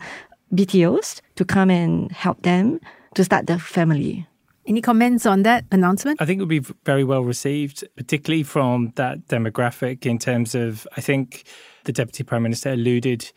BTOs 0.53 1.21
to 1.35 1.45
come 1.45 1.69
and 1.69 2.11
help 2.11 2.41
them 2.43 2.79
to 3.15 3.23
start 3.23 3.47
the 3.47 3.59
family. 3.59 4.25
Any 4.65 4.81
comments 4.81 5.25
on 5.25 5.43
that 5.43 5.65
announcement? 5.71 6.21
I 6.21 6.25
think 6.25 6.39
it 6.39 6.43
would 6.43 6.49
be 6.49 6.73
very 6.85 7.03
well 7.03 7.23
received, 7.23 7.83
particularly 7.97 8.43
from 8.43 8.93
that 8.95 9.27
demographic 9.27 10.05
in 10.05 10.17
terms 10.17 10.55
of, 10.55 10.87
I 10.95 11.01
think 11.01 11.43
the 11.85 11.91
Deputy 11.91 12.23
Prime 12.23 12.43
Minister 12.43 12.71
alluded 12.71 13.31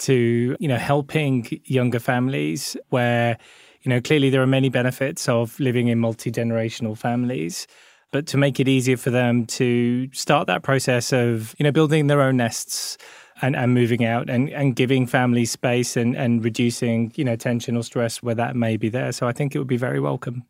to, 0.00 0.56
you 0.58 0.68
know, 0.68 0.76
helping 0.76 1.60
younger 1.64 1.98
families 1.98 2.76
where, 2.90 3.38
you 3.82 3.88
know, 3.90 4.00
clearly 4.00 4.30
there 4.30 4.42
are 4.42 4.46
many 4.46 4.68
benefits 4.68 5.28
of 5.28 5.58
living 5.58 5.88
in 5.88 5.98
multi 5.98 6.30
generational 6.30 6.96
families 6.96 7.66
but 8.10 8.26
to 8.26 8.36
make 8.36 8.58
it 8.58 8.68
easier 8.68 8.96
for 8.96 9.10
them 9.10 9.44
to 9.44 10.08
start 10.12 10.46
that 10.46 10.62
process 10.62 11.12
of 11.12 11.54
you 11.58 11.64
know 11.64 11.72
building 11.72 12.06
their 12.06 12.20
own 12.20 12.36
nests 12.36 12.96
and, 13.42 13.54
and 13.54 13.74
moving 13.74 14.04
out 14.04 14.28
and, 14.28 14.50
and 14.50 14.74
giving 14.76 15.06
families 15.06 15.50
space 15.50 15.96
and, 15.96 16.16
and 16.16 16.44
reducing 16.44 17.12
you 17.16 17.24
know 17.24 17.36
tension 17.36 17.76
or 17.76 17.82
stress 17.82 18.22
where 18.22 18.34
that 18.34 18.56
may 18.56 18.76
be 18.76 18.88
there. 18.88 19.12
So 19.12 19.28
I 19.28 19.32
think 19.32 19.54
it 19.54 19.58
would 19.58 19.68
be 19.68 19.76
very 19.76 20.00
welcome. 20.00 20.44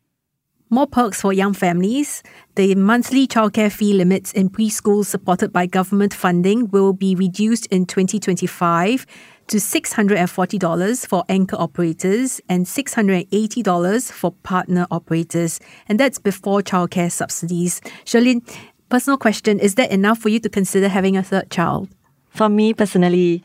More 0.71 0.85
perks 0.85 1.21
for 1.21 1.33
young 1.33 1.53
families. 1.53 2.21
The 2.53 2.75
monthly 2.75 3.27
childcare 3.27 3.71
fee 3.71 3.93
limits 3.93 4.31
in 4.33 4.51
preschools 4.51 5.07
supported 5.07 5.51
by 5.51 5.65
government 5.65 6.13
funding 6.13 6.69
will 6.69 6.93
be 6.93 7.15
reduced 7.15 7.65
in 7.67 7.87
2025 7.87 9.07
to 9.47 9.57
$640 9.57 11.07
for 11.07 11.23
anchor 11.27 11.55
operators 11.57 12.39
and 12.47 12.67
$680 12.67 14.11
for 14.11 14.31
partner 14.43 14.85
operators. 14.91 15.59
And 15.87 15.99
that's 15.99 16.19
before 16.19 16.61
childcare 16.61 17.11
subsidies. 17.11 17.81
Cherlyn, 18.05 18.47
personal 18.89 19.17
question 19.17 19.59
Is 19.59 19.73
that 19.73 19.89
enough 19.89 20.19
for 20.19 20.29
you 20.29 20.39
to 20.39 20.49
consider 20.49 20.87
having 20.87 21.17
a 21.17 21.23
third 21.23 21.49
child? 21.49 21.89
For 22.29 22.47
me 22.47 22.75
personally, 22.75 23.41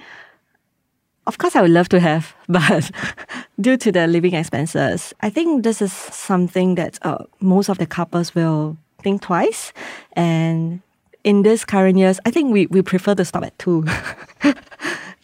of 1.26 1.38
course, 1.38 1.56
I 1.56 1.62
would 1.62 1.70
love 1.70 1.88
to 1.88 2.00
have, 2.00 2.34
but 2.48 2.90
due 3.60 3.76
to 3.76 3.92
the 3.92 4.06
living 4.06 4.34
expenses, 4.34 5.14
I 5.20 5.30
think 5.30 5.64
this 5.64 5.80
is 5.80 5.92
something 5.92 6.74
that 6.76 6.98
uh, 7.02 7.24
most 7.40 7.68
of 7.68 7.78
the 7.78 7.86
couples 7.86 8.34
will 8.34 8.76
think 9.02 9.22
twice. 9.22 9.72
And 10.14 10.80
in 11.22 11.42
this 11.42 11.64
current 11.64 11.98
years, 11.98 12.20
I 12.24 12.30
think 12.30 12.52
we, 12.52 12.66
we 12.66 12.82
prefer 12.82 13.14
to 13.14 13.24
stop 13.24 13.44
at 13.44 13.58
two. 13.58 13.84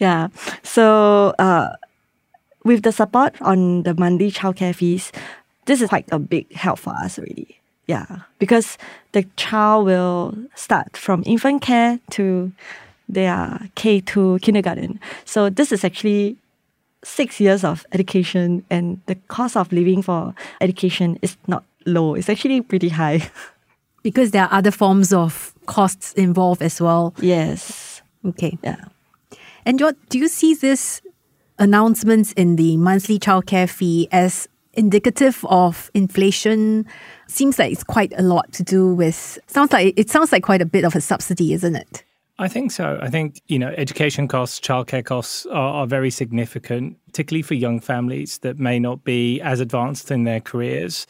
Yeah. 0.00 0.28
So 0.62 1.34
uh, 1.38 1.76
with 2.64 2.82
the 2.82 2.90
support 2.90 3.40
on 3.42 3.84
the 3.84 3.94
monthly 3.94 4.32
childcare 4.32 4.74
fees, 4.74 5.12
this 5.66 5.82
is 5.82 5.90
quite 5.90 6.08
a 6.10 6.18
big 6.18 6.50
help 6.52 6.80
for 6.80 6.94
us 6.96 7.18
already. 7.18 7.60
Yeah, 7.86 8.20
because 8.38 8.78
the 9.12 9.24
child 9.36 9.84
will 9.84 10.34
start 10.54 10.96
from 10.96 11.22
infant 11.26 11.62
care 11.62 11.98
to 12.10 12.52
their 13.08 13.60
K2 13.76 14.40
kindergarten. 14.40 15.00
So 15.24 15.50
this 15.50 15.70
is 15.70 15.84
actually 15.84 16.36
six 17.02 17.40
years 17.40 17.64
of 17.64 17.84
education, 17.92 18.64
and 18.70 19.00
the 19.06 19.14
cost 19.28 19.56
of 19.56 19.72
living 19.72 20.02
for 20.02 20.34
education 20.60 21.18
is 21.22 21.36
not 21.46 21.64
low. 21.86 22.14
It's 22.14 22.28
actually 22.28 22.60
pretty 22.62 22.88
high. 22.90 23.30
Because 24.02 24.30
there 24.30 24.44
are 24.44 24.52
other 24.52 24.70
forms 24.70 25.12
of 25.12 25.52
costs 25.66 26.14
involved 26.14 26.62
as 26.62 26.80
well. 26.80 27.12
yes. 27.20 28.00
Okay. 28.24 28.56
Yeah. 28.62 28.84
And 29.66 29.78
what 29.78 29.94
do 30.08 30.18
you 30.18 30.26
see 30.28 30.54
this 30.54 31.02
announcements 31.58 32.32
in 32.32 32.56
the 32.56 32.78
monthly 32.78 33.18
childcare 33.18 33.68
fee 33.68 34.08
as 34.10 34.48
indicative 34.72 35.44
of 35.50 35.90
inflation? 35.92 36.86
Seems 37.28 37.58
like 37.58 37.72
it's 37.72 37.84
quite 37.84 38.14
a 38.16 38.22
lot 38.22 38.52
to 38.54 38.62
do 38.62 38.94
with. 38.94 39.38
Sounds 39.48 39.70
like 39.72 39.92
it 39.98 40.08
sounds 40.08 40.32
like 40.32 40.42
quite 40.42 40.62
a 40.62 40.66
bit 40.66 40.84
of 40.84 40.96
a 40.96 41.00
subsidy, 41.02 41.52
isn't 41.52 41.76
it? 41.76 42.02
I 42.40 42.48
think 42.48 42.72
so. 42.72 42.98
I 43.02 43.10
think, 43.10 43.42
you 43.48 43.58
know, 43.58 43.68
education 43.76 44.26
costs, 44.26 44.60
childcare 44.60 45.04
costs 45.04 45.44
are, 45.44 45.74
are 45.74 45.86
very 45.86 46.10
significant, 46.10 46.96
particularly 47.04 47.42
for 47.42 47.52
young 47.52 47.80
families 47.80 48.38
that 48.38 48.58
may 48.58 48.78
not 48.78 49.04
be 49.04 49.42
as 49.42 49.60
advanced 49.60 50.10
in 50.10 50.24
their 50.24 50.40
careers 50.40 51.06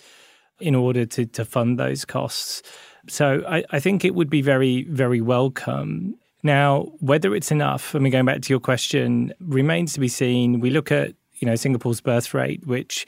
in 0.59 0.75
order 0.75 1.07
to, 1.07 1.27
to 1.27 1.45
fund 1.45 1.79
those 1.79 2.05
costs. 2.05 2.63
So 3.09 3.45
I, 3.49 3.63
I 3.71 3.79
think 3.79 4.05
it 4.05 4.17
would 4.17 4.29
be 4.29 4.43
very, 4.43 4.83
very 4.91 5.21
welcome. 5.21 6.17
Now, 6.43 6.91
whether 6.99 7.33
it's 7.33 7.53
enough, 7.53 7.95
I 7.95 8.01
mean, 8.01 8.11
going 8.11 8.27
back 8.27 8.43
to 8.43 8.53
your 8.53 8.59
question, 8.59 9.33
remains 9.39 9.93
to 9.93 10.01
be 10.01 10.09
seen. 10.09 10.59
We 10.59 10.71
look 10.71 10.91
at, 10.91 11.15
you 11.39 11.47
know, 11.47 11.55
Singapore's 11.55 12.01
birth 12.01 12.35
rate, 12.35 12.67
which 12.67 13.07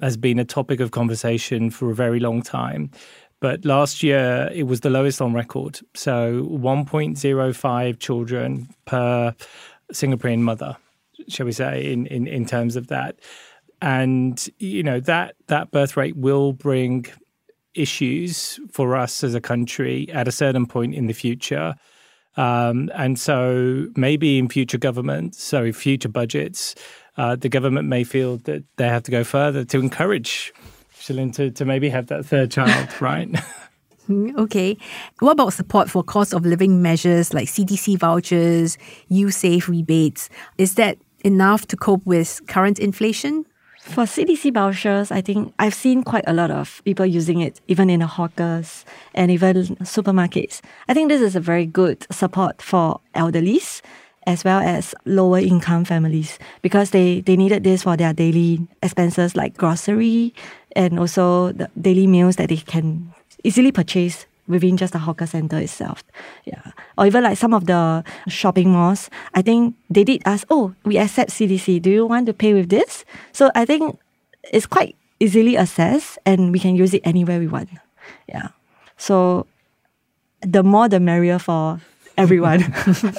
has 0.00 0.16
been 0.16 0.38
a 0.38 0.44
topic 0.44 0.78
of 0.78 0.92
conversation 0.92 1.70
for 1.70 1.90
a 1.90 1.94
very 1.94 2.20
long 2.20 2.40
time. 2.40 2.92
But 3.44 3.66
last 3.66 4.02
year, 4.02 4.50
it 4.54 4.62
was 4.62 4.80
the 4.80 4.88
lowest 4.88 5.20
on 5.20 5.34
record. 5.34 5.78
So 5.92 6.48
1.05 6.50 7.98
children 7.98 8.70
per 8.86 9.34
Singaporean 9.92 10.38
mother, 10.38 10.78
shall 11.28 11.44
we 11.44 11.52
say, 11.52 11.92
in, 11.92 12.06
in, 12.06 12.26
in 12.26 12.46
terms 12.46 12.74
of 12.74 12.86
that. 12.86 13.16
And, 13.82 14.48
you 14.56 14.82
know, 14.82 14.98
that, 15.00 15.34
that 15.48 15.72
birth 15.72 15.94
rate 15.94 16.16
will 16.16 16.54
bring 16.54 17.04
issues 17.74 18.58
for 18.72 18.96
us 18.96 19.22
as 19.22 19.34
a 19.34 19.42
country 19.42 20.08
at 20.10 20.26
a 20.26 20.32
certain 20.32 20.64
point 20.64 20.94
in 20.94 21.06
the 21.06 21.12
future. 21.12 21.74
Um, 22.38 22.90
and 22.94 23.18
so 23.18 23.88
maybe 23.94 24.38
in 24.38 24.48
future 24.48 24.78
governments, 24.78 25.44
so 25.44 25.70
future 25.70 26.08
budgets, 26.08 26.74
uh, 27.18 27.36
the 27.36 27.50
government 27.50 27.88
may 27.88 28.04
feel 28.04 28.38
that 28.44 28.64
they 28.76 28.88
have 28.88 29.02
to 29.02 29.10
go 29.10 29.22
further 29.22 29.66
to 29.66 29.80
encourage 29.80 30.54
Cherlyn 31.04 31.32
to, 31.34 31.50
to 31.50 31.64
maybe 31.64 31.88
have 31.90 32.06
that 32.06 32.24
third 32.24 32.50
child, 32.50 32.88
right? 33.00 33.28
Mm, 34.08 34.36
Okay. 34.38 34.76
What 35.20 35.32
about 35.32 35.52
support 35.52 35.90
for 35.90 36.02
cost 36.02 36.32
of 36.34 36.44
living 36.44 36.82
measures 36.82 37.32
like 37.34 37.48
CDC 37.48 37.98
vouchers, 37.98 38.78
U-Save 39.08 39.68
rebates? 39.68 40.28
Is 40.58 40.74
that 40.74 40.98
enough 41.24 41.66
to 41.68 41.76
cope 41.76 42.04
with 42.04 42.40
current 42.48 42.78
inflation? 42.78 43.44
For 43.80 44.04
CDC 44.04 44.54
vouchers, 44.54 45.10
I 45.10 45.20
think 45.20 45.52
I've 45.58 45.74
seen 45.74 46.02
quite 46.04 46.24
a 46.26 46.32
lot 46.32 46.50
of 46.50 46.80
people 46.86 47.04
using 47.04 47.40
it, 47.40 47.60
even 47.68 47.90
in 47.90 48.00
the 48.00 48.06
hawkers 48.06 48.86
and 49.14 49.30
even 49.30 49.76
supermarkets. 49.84 50.62
I 50.88 50.94
think 50.94 51.10
this 51.10 51.20
is 51.20 51.36
a 51.36 51.40
very 51.40 51.66
good 51.66 52.06
support 52.10 52.62
for 52.62 53.00
elderlies 53.14 53.82
as 54.26 54.42
well 54.42 54.60
as 54.60 54.94
lower 55.04 55.38
income 55.38 55.84
families 55.84 56.38
because 56.62 56.90
they, 56.90 57.20
they 57.20 57.36
needed 57.36 57.62
this 57.62 57.82
for 57.82 57.94
their 57.94 58.14
daily 58.14 58.66
expenses 58.82 59.36
like 59.36 59.54
grocery 59.56 60.32
and 60.76 60.98
also 60.98 61.52
the 61.52 61.70
daily 61.80 62.06
meals 62.06 62.36
that 62.36 62.48
they 62.48 62.56
can 62.56 63.12
easily 63.42 63.72
purchase 63.72 64.26
within 64.46 64.76
just 64.76 64.92
the 64.92 64.98
hawker 64.98 65.26
center 65.26 65.58
itself. 65.58 66.04
Yeah. 66.44 66.72
Or 66.98 67.06
even 67.06 67.24
like 67.24 67.38
some 67.38 67.54
of 67.54 67.66
the 67.66 68.04
shopping 68.28 68.70
malls, 68.70 69.08
I 69.34 69.42
think 69.42 69.74
they 69.88 70.04
did 70.04 70.22
ask, 70.24 70.46
oh, 70.50 70.74
we 70.84 70.98
accept 70.98 71.30
CDC. 71.30 71.80
Do 71.80 71.90
you 71.90 72.06
want 72.06 72.26
to 72.26 72.34
pay 72.34 72.52
with 72.52 72.68
this? 72.68 73.04
So 73.32 73.50
I 73.54 73.64
think 73.64 73.98
it's 74.52 74.66
quite 74.66 74.96
easily 75.20 75.54
accessed 75.54 76.18
and 76.26 76.52
we 76.52 76.58
can 76.58 76.76
use 76.76 76.92
it 76.92 77.02
anywhere 77.04 77.38
we 77.38 77.46
want. 77.46 77.70
Yeah. 78.28 78.48
So 78.98 79.46
the 80.42 80.62
more 80.62 80.88
the 80.88 81.00
merrier 81.00 81.38
for 81.38 81.80
everyone. 82.18 82.74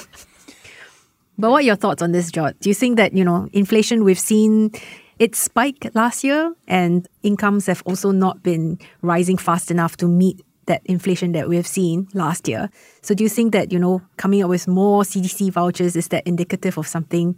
But 1.37 1.51
what 1.51 1.63
are 1.63 1.65
your 1.65 1.75
thoughts 1.75 2.01
on 2.01 2.11
this, 2.11 2.31
Jod? 2.31 2.55
Do 2.59 2.69
you 2.69 2.73
think 2.73 2.97
that, 2.97 3.13
you 3.13 3.25
know, 3.25 3.49
inflation 3.51 4.03
we've 4.03 4.19
seen 4.19 4.71
it 5.19 5.35
spiked 5.35 5.93
last 5.95 6.23
year 6.23 6.53
and 6.67 7.07
incomes 7.23 7.67
have 7.67 7.81
also 7.85 8.11
not 8.11 8.43
been 8.43 8.79
rising 9.01 9.37
fast 9.37 9.71
enough 9.71 9.97
to 9.97 10.07
meet 10.07 10.43
that 10.65 10.81
inflation 10.85 11.31
that 11.33 11.47
we 11.47 11.55
have 11.55 11.67
seen 11.67 12.07
last 12.13 12.47
year. 12.47 12.69
So 13.01 13.13
do 13.13 13.23
you 13.23 13.29
think 13.29 13.53
that, 13.53 13.71
you 13.71 13.79
know, 13.79 14.01
coming 14.17 14.43
up 14.43 14.49
with 14.49 14.67
more 14.67 15.03
CDC 15.03 15.51
vouchers 15.51 15.95
is 15.95 16.07
that 16.09 16.25
indicative 16.25 16.77
of 16.77 16.87
something 16.87 17.37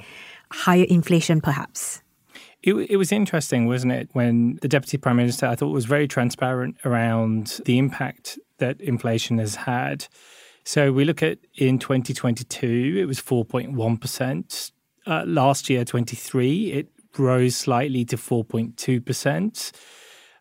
higher 0.52 0.86
inflation 0.88 1.42
perhaps? 1.42 2.02
It, 2.64 2.74
it 2.74 2.98
was 2.98 3.12
interesting, 3.12 3.68
wasn't 3.68 3.94
it, 3.94 4.10
when 4.14 4.58
the 4.62 4.68
Deputy 4.68 4.98
Prime 4.98 5.18
Minister, 5.18 5.46
I 5.46 5.56
thought, 5.56 5.72
was 5.72 5.86
very 5.86 6.08
transparent 6.08 6.78
around 6.86 7.62
the 7.66 7.78
impact 7.78 8.40
that 8.58 8.82
inflation 8.82 9.38
has 9.38 9.56
had. 9.56 10.08
So 10.64 10.92
we 10.92 11.06
look 11.06 11.22
at 11.22 11.38
in 11.56 11.80
2022, 11.80 12.96
it 12.98 13.06
was 13.06 13.22
4.1%. 13.22 14.72
Uh, 15.06 15.24
last 15.26 15.70
year, 15.70 15.86
23, 15.86 16.72
it 16.72 16.88
rose 17.20 17.56
slightly 17.56 18.06
to 18.06 18.18
4.2%. 18.18 19.72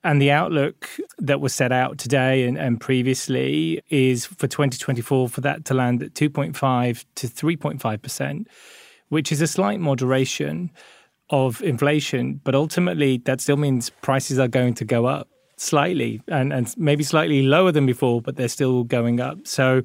And 0.05 0.23
the 0.23 0.31
outlook 0.31 0.89
that 1.19 1.41
was 1.41 1.53
set 1.53 1.73
out 1.73 1.99
today 1.99 2.45
and, 2.45 2.57
and 2.57 2.81
previously 2.81 3.83
is 3.91 4.25
for 4.25 4.47
2024 4.47 5.29
for 5.29 5.41
that 5.41 5.65
to 5.65 5.75
land 5.75 6.03
at 6.03 6.15
2.5 6.15 7.05
to 7.17 7.27
3.5%, 7.27 8.47
which 9.09 9.33
is 9.33 9.41
a 9.41 9.49
slight 9.49 9.81
moderation 9.81 10.71
of 11.31 11.61
inflation. 11.63 12.41
But 12.45 12.55
ultimately, 12.55 13.19
that 13.25 13.41
still 13.41 13.57
means 13.57 13.91
prices 13.91 14.39
are 14.39 14.49
going 14.49 14.75
to 14.75 14.85
go 14.85 15.07
up 15.07 15.29
slightly 15.57 16.23
and, 16.29 16.53
and 16.53 16.73
maybe 16.77 17.03
slightly 17.03 17.43
lower 17.43 17.73
than 17.73 17.87
before, 17.87 18.21
but 18.21 18.37
they're 18.37 18.49
still 18.49 18.85
going 18.85 19.21
up. 19.21 19.47
So 19.47 19.83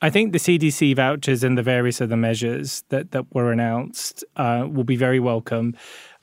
I 0.00 0.10
think 0.10 0.32
the 0.32 0.38
CDC 0.38 0.94
vouchers 0.94 1.42
and 1.42 1.58
the 1.58 1.62
various 1.62 2.00
other 2.00 2.16
measures 2.16 2.84
that, 2.90 3.10
that 3.10 3.34
were 3.34 3.50
announced 3.50 4.24
uh, 4.36 4.66
will 4.70 4.84
be 4.84 4.96
very 4.96 5.18
welcome. 5.18 5.76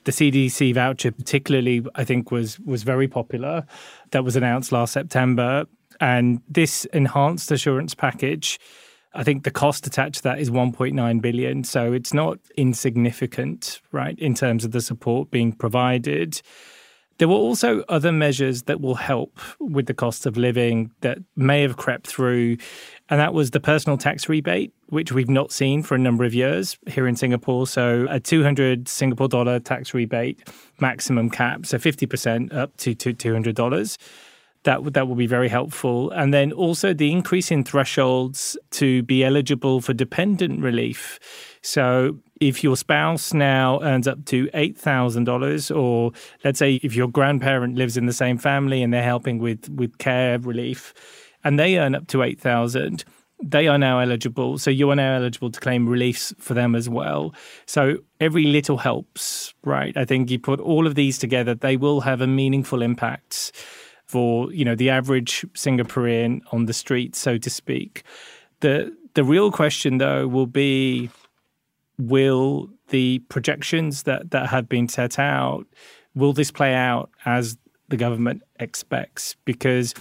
The 0.06 0.12
CDC 0.12 0.72
voucher, 0.72 1.10
particularly, 1.10 1.84
I 1.96 2.04
think 2.04 2.30
was 2.30 2.60
was 2.60 2.84
very 2.84 3.08
popular. 3.08 3.66
That 4.12 4.22
was 4.22 4.36
announced 4.36 4.70
last 4.70 4.92
September, 4.92 5.66
and 6.00 6.40
this 6.48 6.84
enhanced 6.86 7.50
assurance 7.50 7.92
package. 7.94 8.60
I 9.14 9.24
think 9.24 9.42
the 9.42 9.50
cost 9.50 9.84
attached 9.86 10.18
to 10.18 10.22
that 10.24 10.38
is 10.38 10.48
1.9 10.48 11.20
billion, 11.20 11.64
so 11.64 11.92
it's 11.92 12.14
not 12.14 12.38
insignificant, 12.56 13.80
right, 13.90 14.16
in 14.18 14.34
terms 14.34 14.64
of 14.64 14.70
the 14.70 14.80
support 14.80 15.30
being 15.32 15.52
provided. 15.52 16.40
There 17.18 17.28
were 17.28 17.34
also 17.34 17.82
other 17.88 18.12
measures 18.12 18.64
that 18.64 18.80
will 18.80 18.94
help 18.94 19.40
with 19.58 19.86
the 19.86 19.94
cost 19.94 20.26
of 20.26 20.36
living 20.36 20.92
that 21.00 21.18
may 21.34 21.62
have 21.62 21.78
crept 21.78 22.06
through, 22.06 22.58
and 23.08 23.18
that 23.18 23.34
was 23.34 23.50
the 23.50 23.60
personal 23.60 23.96
tax 23.96 24.28
rebate, 24.28 24.72
which 24.88 25.12
we've 25.12 25.28
not 25.28 25.52
seen 25.52 25.82
for 25.82 25.94
a 25.94 25.98
number 25.98 26.24
of 26.24 26.34
years 26.34 26.78
here 26.86 27.06
in 27.06 27.16
Singapore. 27.16 27.66
So 27.66 28.06
a 28.08 28.20
200 28.20 28.88
Singapore 28.88 29.28
dollar 29.28 29.58
tax 29.58 29.94
rebate 29.94 30.48
maximum 30.80 31.30
cap, 31.30 31.66
so 31.66 31.78
50% 31.78 32.54
up 32.54 32.76
to 32.78 32.94
$200 32.94 33.98
that 34.66 34.82
would 34.82 34.94
that 34.94 35.08
will 35.08 35.14
be 35.14 35.26
very 35.26 35.48
helpful. 35.48 36.10
And 36.10 36.34
then 36.34 36.52
also 36.52 36.92
the 36.92 37.10
increase 37.10 37.50
in 37.50 37.64
thresholds 37.64 38.58
to 38.72 39.02
be 39.04 39.24
eligible 39.24 39.80
for 39.80 39.94
dependent 39.94 40.60
relief. 40.60 41.18
So 41.62 42.18
if 42.40 42.62
your 42.62 42.76
spouse 42.76 43.32
now 43.32 43.80
earns 43.82 44.06
up 44.06 44.26
to 44.26 44.50
eight 44.52 44.76
thousand 44.76 45.24
dollars, 45.24 45.70
or 45.70 46.12
let's 46.44 46.58
say 46.58 46.74
if 46.82 46.94
your 46.94 47.08
grandparent 47.08 47.76
lives 47.76 47.96
in 47.96 48.04
the 48.04 48.12
same 48.12 48.36
family 48.36 48.82
and 48.82 48.92
they're 48.92 49.02
helping 49.02 49.38
with 49.38 49.70
with 49.70 49.96
care 49.98 50.38
relief, 50.38 50.92
and 51.42 51.58
they 51.58 51.78
earn 51.78 51.94
up 51.94 52.06
to 52.08 52.22
eight 52.22 52.40
thousand. 52.40 53.04
They 53.42 53.68
are 53.68 53.78
now 53.78 53.98
eligible, 53.98 54.56
so 54.58 54.70
you 54.70 54.90
are 54.90 54.96
now 54.96 55.16
eligible 55.16 55.50
to 55.50 55.60
claim 55.60 55.88
reliefs 55.88 56.32
for 56.38 56.54
them 56.54 56.74
as 56.74 56.88
well. 56.88 57.34
So 57.66 57.98
every 58.18 58.44
little 58.44 58.78
helps, 58.78 59.52
right? 59.62 59.94
I 59.96 60.06
think 60.06 60.30
you 60.30 60.38
put 60.38 60.58
all 60.58 60.86
of 60.86 60.94
these 60.94 61.18
together, 61.18 61.54
they 61.54 61.76
will 61.76 62.00
have 62.00 62.22
a 62.22 62.26
meaningful 62.26 62.80
impact 62.80 63.52
for 64.06 64.52
you 64.52 64.64
know 64.64 64.74
the 64.74 64.88
average 64.88 65.44
Singaporean 65.52 66.40
on 66.52 66.66
the 66.66 66.72
street, 66.72 67.14
so 67.14 67.36
to 67.38 67.50
speak. 67.50 68.04
The 68.60 68.96
the 69.14 69.24
real 69.24 69.50
question 69.50 69.98
though 69.98 70.26
will 70.26 70.46
be 70.46 71.10
will 71.98 72.70
the 72.88 73.18
projections 73.28 74.04
that, 74.04 74.30
that 74.30 74.48
have 74.48 74.68
been 74.68 74.88
set 74.88 75.18
out 75.18 75.66
will 76.14 76.32
this 76.32 76.50
play 76.50 76.74
out 76.74 77.10
as 77.24 77.56
the 77.88 77.96
government 77.96 78.42
expects? 78.58 79.36
Because 79.44 79.94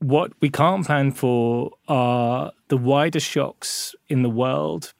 what 0.00 0.32
we 0.40 0.50
can't 0.50 0.84
plan 0.84 1.12
for 1.12 1.70
are 1.88 2.52
the 2.68 2.76
wider 2.76 3.20
shocks 3.20 3.94
in 4.08 4.22
the 4.22 4.30
world 4.30 4.92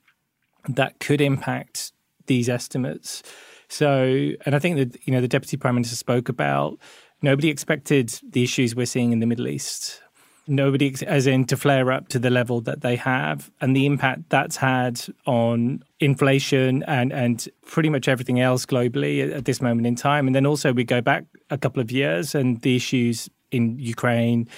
that 0.69 1.00
could 1.00 1.21
impact 1.21 1.92
these 2.26 2.49
estimates. 2.49 3.23
So, 3.69 4.30
and 4.47 4.54
I 4.54 4.59
think 4.59 4.76
that 4.76 5.07
you 5.07 5.12
know 5.12 5.21
the 5.21 5.28
deputy 5.28 5.57
prime 5.57 5.75
minister 5.75 5.97
spoke 5.97 6.28
about 6.28 6.78
Nobody 7.23 7.50
expected 7.50 8.19
the 8.30 8.42
issues 8.42 8.75
we're 8.75 8.87
seeing 8.87 9.12
in 9.12 9.21
the 9.21 9.26
Middle 9.26 9.47
East. 9.47 10.00
Nobody, 10.47 10.95
as 11.07 11.26
in 11.26 11.45
to 11.47 11.57
flare 11.57 11.92
up 11.92 12.09
to 12.09 12.19
the 12.19 12.30
level 12.30 12.62
that 12.62 12.80
they 12.80 12.97
have, 12.97 13.50
and 13.61 13.76
the 13.76 13.87
impact 13.87 14.30
that's 14.30 14.57
had 14.57 15.00
on 15.26 15.85
inflation 16.00 16.83
and, 16.85 17.12
and 17.12 17.47
pretty 17.66 17.90
much 17.90 18.09
everything 18.09 18.40
else 18.40 18.64
globally 18.64 19.33
at 19.33 19.45
this 19.45 19.61
moment 19.61 19.87
in 19.87 19.95
time. 19.95 20.26
And 20.26 20.35
then 20.35 20.47
also, 20.47 20.73
we 20.73 20.83
go 20.83 21.00
back 21.00 21.25
a 21.50 21.59
couple 21.59 21.83
of 21.83 21.92
years 21.92 22.35
and 22.35 22.61
the 22.62 22.75
issues 22.75 23.28
in 23.50 23.78
Ukraine 23.78 24.49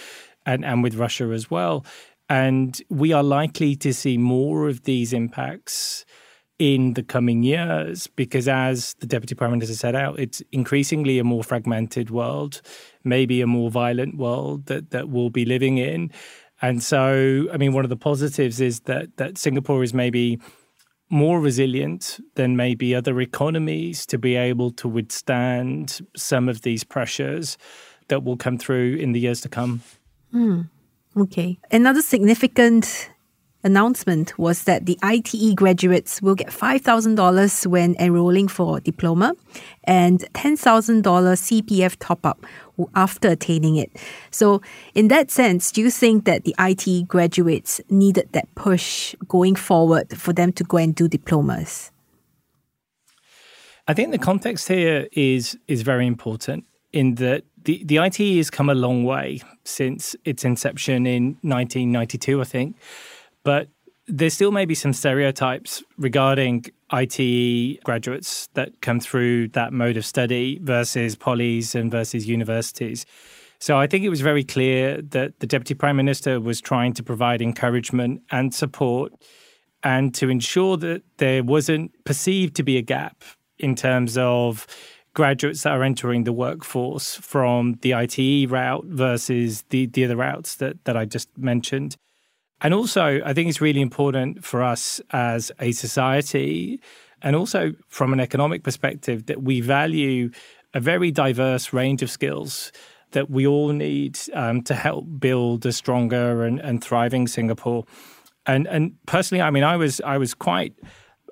and, 0.47 0.65
and 0.65 0.83
with 0.83 0.95
Russia 0.95 1.31
as 1.33 1.51
well. 1.51 1.85
And 2.29 2.81
we 2.89 3.13
are 3.13 3.23
likely 3.23 3.77
to 3.77 3.93
see 3.93 4.17
more 4.17 4.69
of 4.69 4.85
these 4.85 5.13
impacts 5.13 6.05
in 6.59 6.95
the 6.95 7.03
coming 7.03 7.43
years 7.43 8.07
because, 8.07 8.47
as 8.47 8.95
the 9.01 9.07
Deputy 9.07 9.35
Prime 9.35 9.51
Minister 9.51 9.75
set 9.75 9.95
out, 9.95 10.19
it's 10.21 10.43
increasingly 10.53 11.19
a 11.19 11.25
more 11.25 11.43
fragmented 11.43 12.11
world, 12.11 12.63
maybe 13.03 13.41
a 13.41 13.47
more 13.47 13.71
violent 13.71 14.17
world 14.17 14.67
that, 14.67 14.91
that 14.91 15.09
we'll 15.09 15.31
be 15.31 15.45
living 15.45 15.79
in. 15.79 16.11
And 16.61 16.83
so, 16.83 17.49
I 17.53 17.57
mean, 17.57 17.73
one 17.73 17.85
of 17.85 17.91
the 17.91 17.97
positives 17.97 18.61
is 18.61 18.81
that, 18.81 19.17
that 19.17 19.39
Singapore 19.39 19.83
is 19.83 19.93
maybe 19.93 20.39
more 21.11 21.41
resilient 21.41 22.21
than 22.37 22.57
maybe 22.57 22.95
other 22.95 23.21
economies 23.21 24.07
to 24.07 24.17
be 24.17 24.37
able 24.37 24.71
to 24.71 24.89
withstand 24.89 26.01
some 26.17 26.49
of 26.49 26.63
these 26.63 26.85
pressures 26.85 27.59
that 28.09 28.25
will 28.25 28.37
come 28.37 28.57
through 28.57 28.95
in 28.97 29.13
the 29.13 29.21
years 29.21 29.41
to 29.41 29.49
come. 29.49 29.83
Mm. 30.35 30.69
Okay. 31.17 31.59
Another 31.71 32.03
significant 32.03 33.11
announcement 33.65 34.37
was 34.39 34.65
that 34.65 34.87
the 34.87 34.99
ITE 35.03 35.55
graduates 35.55 36.21
will 36.21 36.35
get 36.35 36.49
$5,000 36.49 37.67
when 37.67 37.95
enrolling 37.99 38.49
for 38.49 38.81
diploma 38.81 39.35
and 39.85 40.21
$10,000 40.35 41.03
CPF 41.03 41.97
top 41.99 42.25
up 42.27 42.45
after 42.95 43.29
attaining 43.29 43.77
it. 43.77 43.91
So, 44.31 44.63
in 44.95 45.09
that 45.09 45.31
sense, 45.31 45.71
do 45.71 45.81
you 45.81 45.91
think 45.91 46.25
that 46.25 46.45
the 46.45 46.55
ITE 46.59 47.07
graduates 47.07 47.81
needed 47.89 48.29
that 48.33 48.53
push 48.55 49.15
going 49.29 49.55
forward 49.55 50.17
for 50.19 50.33
them 50.33 50.53
to 50.53 50.65
go 50.65 50.79
and 50.79 50.95
do 50.95 51.09
diplomas? 51.09 51.91
I 53.87 53.95
think 53.95 54.13
the 54.13 54.19
context 54.19 54.69
here 54.69 55.09
is 55.13 55.59
is 55.67 55.83
very 55.83 56.07
important 56.07 56.65
in 56.93 57.17
that 57.17 57.45
the, 57.65 57.83
the 57.85 57.99
ITE 57.99 58.37
has 58.37 58.51
come 58.51 58.69
a 58.69 58.75
long 58.75 59.05
way 59.05 59.41
since 59.65 60.17
its 60.25 60.45
inception 60.45 61.07
in 61.07 61.25
1992, 61.43 62.41
I 62.41 62.45
think. 62.45 62.77
But 63.45 63.69
there 64.07 64.31
still 64.31 64.51
may 64.51 64.65
be 64.65 64.75
some 64.75 64.93
stereotypes 64.93 65.83
regarding 65.97 66.67
ITE 66.91 67.83
graduates 67.85 68.49
that 68.55 68.81
come 68.81 69.01
through 69.01 69.49
that 69.49 69.73
mode 69.73 69.97
of 69.97 70.05
study 70.05 70.59
versus 70.63 71.17
polys 71.17 71.75
and 71.75 71.91
versus 71.91 72.29
universities. 72.29 73.07
So 73.59 73.79
I 73.79 73.87
think 73.87 74.05
it 74.05 74.09
was 74.09 74.21
very 74.21 74.43
clear 74.43 75.01
that 75.01 75.39
the 75.39 75.47
Deputy 75.47 75.75
Prime 75.75 75.97
Minister 75.97 76.41
was 76.41 76.61
trying 76.61 76.95
to 76.95 77.03
provide 77.03 77.41
encouragement 77.41 78.23
and 78.31 78.53
support 78.53 79.13
and 79.85 80.15
to 80.17 80.29
ensure 80.29 80.77
that 80.79 81.03
there 81.19 81.45
wasn't 81.45 81.93
perceived 82.05 82.57
to 82.57 82.63
be 82.63 82.77
a 82.77 82.83
gap 82.83 83.23
in 83.59 83.77
terms 83.77 84.19
of 84.19 84.67
graduates 85.15 85.63
that 85.63 85.73
are 85.73 85.83
entering 85.83 86.25
the 86.25 86.33
workforce 86.33 87.17
from 87.17 87.79
the 87.83 87.95
ITE 87.95 88.51
route 88.51 88.85
versus 88.87 89.63
the, 89.69 89.87
the 89.87 90.05
other 90.05 90.17
routes 90.17 90.57
that, 90.57 90.83
that 90.85 90.97
I 90.97 91.05
just 91.05 91.29
mentioned. 91.37 91.97
And 92.61 92.73
also, 92.73 93.21
I 93.25 93.35
think 93.35 93.49
it's 93.49 93.61
really 93.61 93.81
important 93.81 94.45
for 94.45 94.63
us 94.63 95.01
as 95.11 95.51
a 95.59 95.73
society 95.73 96.81
and 97.21 97.37
also 97.37 97.73
from 97.89 98.13
an 98.13 98.21
economic 98.21 98.63
perspective 98.63 99.27
that 99.27 99.43
we 99.43 99.61
value 99.61 100.31
a 100.75 100.81
very 100.81 101.11
diverse 101.11 101.73
range 101.73 102.03
of 102.03 102.11
skills 102.11 102.73
that 103.11 103.31
we 103.31 103.47
all 103.47 103.69
need 103.69 104.19
um, 104.33 104.63
to 104.63 104.75
help 104.75 105.07
build 105.19 105.67
a 105.67 105.73
stronger 105.73 106.45
and, 106.45 106.59
and 106.61 106.83
thriving 106.83 107.27
Singapore. 107.27 107.85
And 108.47 108.67
and 108.67 108.97
personally, 109.07 109.43
I 109.43 109.51
mean, 109.51 109.65
I 109.65 109.77
was 109.77 110.01
I 110.01 110.19
was 110.19 110.35
quite 110.35 110.75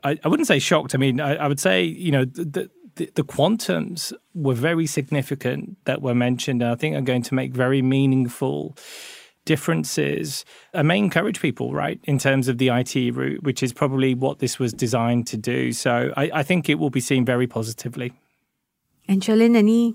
I, 0.04 0.18
I 0.22 0.28
wouldn't 0.28 0.46
say 0.46 0.58
shocked. 0.58 0.94
I 0.94 0.98
mean, 0.98 1.20
I, 1.20 1.36
I 1.36 1.48
would 1.48 1.58
say 1.58 1.82
you 1.82 2.12
know 2.12 2.24
the, 2.24 2.70
the, 2.96 3.10
the 3.14 3.22
quantums 3.22 4.12
were 4.34 4.54
very 4.54 4.86
significant 4.86 5.76
that 5.84 6.02
were 6.02 6.14
mentioned. 6.14 6.62
And 6.62 6.70
I 6.70 6.74
think 6.74 6.96
are 6.96 7.00
going 7.00 7.22
to 7.22 7.34
make 7.34 7.52
very 7.52 7.82
meaningful 7.82 8.76
differences 9.44 10.44
and 10.72 10.86
may 10.86 10.98
encourage 10.98 11.40
people, 11.40 11.72
right, 11.72 11.98
in 12.04 12.18
terms 12.18 12.48
of 12.48 12.58
the 12.58 12.70
ITE 12.70 13.14
route, 13.14 13.42
which 13.42 13.62
is 13.62 13.72
probably 13.72 14.14
what 14.14 14.38
this 14.38 14.58
was 14.58 14.72
designed 14.72 15.26
to 15.28 15.36
do. 15.36 15.72
So 15.72 16.12
I, 16.16 16.30
I 16.34 16.42
think 16.42 16.68
it 16.68 16.78
will 16.78 16.90
be 16.90 17.00
seen 17.00 17.24
very 17.24 17.46
positively. 17.46 18.12
And 19.08 19.22
Cherlyn, 19.22 19.56
any 19.56 19.94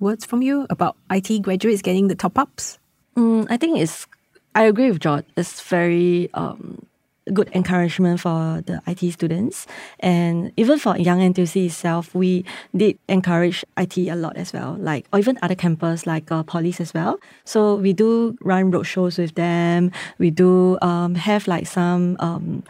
words 0.00 0.24
from 0.24 0.42
you 0.42 0.66
about 0.68 0.96
ITE 1.10 1.42
graduates 1.42 1.82
getting 1.82 2.08
the 2.08 2.14
top 2.14 2.38
ups? 2.38 2.78
Mm, 3.16 3.46
I 3.50 3.56
think 3.56 3.78
it's, 3.78 4.06
I 4.54 4.64
agree 4.64 4.90
with 4.90 5.00
Jod. 5.00 5.24
It's 5.36 5.60
very 5.60 6.28
um, 6.34 6.84
good 7.32 7.48
encouragement 7.54 8.20
for 8.20 8.62
the 8.66 8.82
ITE 8.86 9.12
students. 9.12 9.66
And 10.00 10.52
even 10.56 10.78
for 10.78 10.96
Young 10.96 11.20
NTUC 11.20 11.66
itself, 11.66 12.14
we 12.14 12.44
did 12.74 12.98
encourage 13.08 13.64
ITE 13.76 14.08
a 14.08 14.16
lot 14.16 14.36
as 14.36 14.52
well, 14.52 14.76
like 14.78 15.06
or 15.12 15.18
even 15.18 15.38
other 15.42 15.54
campus 15.54 16.06
like 16.06 16.30
uh, 16.32 16.42
Polys 16.42 16.80
as 16.80 16.92
well. 16.92 17.18
So 17.44 17.76
we 17.76 17.92
do 17.92 18.36
run 18.40 18.72
roadshows 18.72 19.18
with 19.18 19.34
them. 19.34 19.92
We 20.18 20.30
do 20.30 20.78
um, 20.82 21.14
have 21.14 21.46
like 21.46 21.66
some 21.66 22.16
um, 22.18 22.64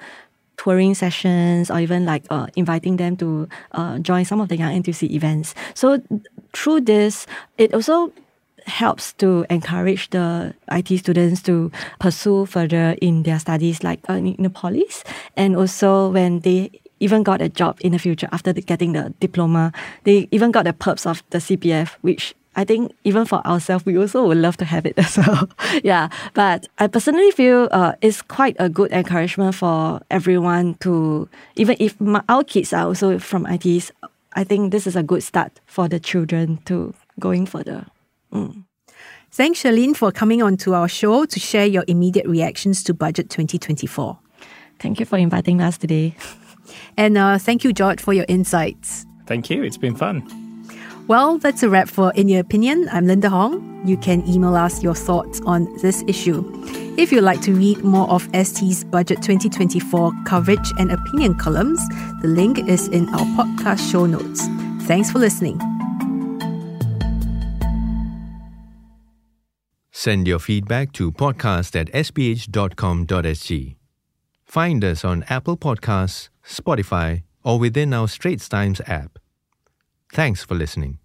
touring 0.56 0.94
sessions 0.94 1.70
or 1.70 1.80
even 1.80 2.04
like 2.04 2.24
uh, 2.30 2.46
inviting 2.54 2.96
them 2.96 3.16
to 3.16 3.48
uh, 3.72 3.98
join 3.98 4.24
some 4.24 4.40
of 4.40 4.48
the 4.48 4.56
Young 4.56 4.82
NTUC 4.82 5.10
events. 5.10 5.54
So 5.74 6.02
through 6.52 6.82
this, 6.82 7.26
it 7.58 7.74
also 7.74 8.12
helps 8.66 9.12
to 9.14 9.44
encourage 9.50 10.10
the 10.10 10.54
ITE 10.68 10.98
students 10.98 11.42
to 11.42 11.70
pursue 12.00 12.46
further 12.46 12.96
in 13.00 13.22
their 13.22 13.38
studies, 13.38 13.82
like 13.82 14.00
uh, 14.08 14.14
in 14.14 14.42
the 14.42 14.50
polys, 14.50 15.04
and 15.36 15.56
also 15.56 16.10
when 16.10 16.40
they 16.40 16.70
even 17.00 17.24
got 17.24 17.42
a 17.42 17.48
job 17.48 17.78
in 17.80 17.92
the 17.92 17.98
future 17.98 18.28
after 18.30 18.52
getting 18.52 18.92
the 18.92 19.12
diploma, 19.18 19.72
they 20.04 20.28
even 20.30 20.52
got 20.52 20.64
the 20.64 20.72
perks 20.72 21.04
of 21.04 21.22
the 21.30 21.38
CPF, 21.38 21.96
which 22.02 22.34
I 22.54 22.64
think 22.64 22.92
even 23.02 23.24
for 23.24 23.44
ourselves, 23.46 23.84
we 23.84 23.96
also 23.98 24.26
would 24.26 24.36
love 24.36 24.56
to 24.58 24.64
have 24.64 24.86
it 24.86 24.94
as 24.98 25.16
well. 25.16 25.48
yeah, 25.82 26.08
but 26.34 26.68
I 26.78 26.86
personally 26.86 27.30
feel 27.32 27.68
uh, 27.72 27.94
it's 28.00 28.22
quite 28.22 28.56
a 28.58 28.68
good 28.68 28.92
encouragement 28.92 29.54
for 29.54 30.00
everyone 30.10 30.74
to, 30.80 31.28
even 31.56 31.76
if 31.80 32.00
my, 32.00 32.22
our 32.28 32.44
kids 32.44 32.72
are 32.72 32.86
also 32.86 33.18
from 33.18 33.46
ITEs, 33.46 33.90
I 34.34 34.44
think 34.44 34.70
this 34.70 34.86
is 34.86 34.96
a 34.96 35.02
good 35.02 35.22
start 35.22 35.60
for 35.66 35.88
the 35.88 36.00
children 36.00 36.58
to 36.66 36.94
going 37.18 37.46
further. 37.46 37.86
Mm. 38.32 38.64
Thanks, 39.30 39.62
Cherlyn, 39.62 39.96
for 39.96 40.12
coming 40.12 40.42
on 40.42 40.56
to 40.58 40.74
our 40.74 40.88
show 40.88 41.24
to 41.24 41.40
share 41.40 41.66
your 41.66 41.84
immediate 41.88 42.26
reactions 42.26 42.82
to 42.84 42.94
Budget 42.94 43.30
2024. 43.30 44.18
Thank 44.78 45.00
you 45.00 45.06
for 45.06 45.16
inviting 45.16 45.60
us 45.60 45.78
today. 45.78 46.14
And 46.96 47.18
uh, 47.18 47.38
thank 47.38 47.64
you, 47.64 47.72
Jod, 47.72 48.00
for 48.00 48.12
your 48.12 48.26
insights. 48.28 49.06
Thank 49.26 49.50
you. 49.50 49.62
It's 49.62 49.76
been 49.76 49.96
fun. 49.96 50.22
Well, 51.08 51.38
that's 51.38 51.62
a 51.62 51.68
wrap 51.68 51.88
for 51.88 52.12
In 52.14 52.28
Your 52.28 52.40
Opinion. 52.40 52.88
I'm 52.92 53.06
Lynda 53.06 53.28
Hong. 53.28 53.86
You 53.86 53.96
can 53.96 54.26
email 54.28 54.54
us 54.54 54.82
your 54.82 54.94
thoughts 54.94 55.40
on 55.44 55.64
this 55.78 56.04
issue. 56.06 56.44
If 56.96 57.10
you'd 57.10 57.24
like 57.24 57.40
to 57.42 57.52
read 57.52 57.82
more 57.82 58.08
of 58.08 58.22
ST's 58.34 58.84
Budget 58.84 59.16
2024 59.22 60.12
coverage 60.24 60.72
and 60.78 60.92
opinion 60.92 61.34
columns, 61.34 61.80
the 62.20 62.28
link 62.28 62.58
is 62.68 62.86
in 62.88 63.08
our 63.08 63.26
podcast 63.36 63.90
show 63.90 64.06
notes. 64.06 64.46
Thanks 64.86 65.10
for 65.10 65.18
listening. 65.18 65.60
Send 70.04 70.26
your 70.26 70.40
feedback 70.40 70.90
to 70.94 71.12
podcast 71.12 71.80
at 71.80 71.86
sph.com.sg. 71.92 73.76
Find 74.44 74.84
us 74.84 75.04
on 75.04 75.24
Apple 75.28 75.56
Podcasts, 75.56 76.28
Spotify, 76.44 77.22
or 77.44 77.60
within 77.60 77.94
our 77.94 78.08
Straits 78.08 78.48
Times 78.48 78.80
app. 78.88 79.20
Thanks 80.12 80.42
for 80.42 80.56
listening. 80.56 80.98